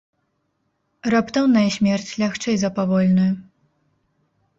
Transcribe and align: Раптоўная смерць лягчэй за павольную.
Раптоўная 1.13 1.65
смерць 1.75 2.07
лягчэй 2.21 2.55
за 2.61 2.69
павольную. 2.79 3.29